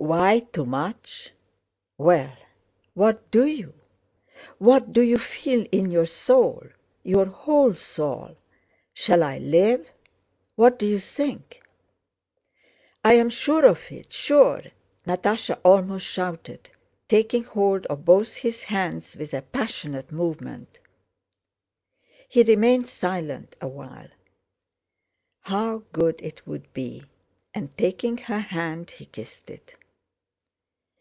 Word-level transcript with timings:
"Why 0.00 0.38
too 0.38 0.64
much?... 0.64 1.32
Well, 1.98 2.32
what 2.94 3.28
do 3.32 3.44
you, 3.46 3.74
what 4.58 4.92
do 4.92 5.00
you 5.02 5.18
feel 5.18 5.66
in 5.72 5.90
your 5.90 6.06
soul, 6.06 6.62
your 7.02 7.24
whole 7.26 7.74
soul—shall 7.74 9.22
I 9.24 9.38
live? 9.38 9.90
What 10.54 10.78
do 10.78 10.86
you 10.86 11.00
think?" 11.00 11.62
"I 13.04 13.14
am 13.14 13.28
sure 13.28 13.66
of 13.66 13.90
it, 13.90 14.12
sure!" 14.12 14.62
Natásha 15.04 15.58
almost 15.64 16.06
shouted, 16.06 16.70
taking 17.08 17.42
hold 17.42 17.84
of 17.86 18.04
both 18.04 18.36
his 18.36 18.62
hands 18.62 19.16
with 19.16 19.34
a 19.34 19.42
passionate 19.42 20.12
movement. 20.12 20.78
He 22.28 22.44
remained 22.44 22.88
silent 22.88 23.56
awhile. 23.60 24.10
"How 25.40 25.78
good 25.92 26.20
it 26.22 26.46
would 26.46 26.72
be!" 26.72 27.02
and 27.52 27.76
taking 27.76 28.16
her 28.18 28.38
hand 28.38 28.92
he 28.92 29.04
kissed 29.04 29.50
it. 29.50 29.74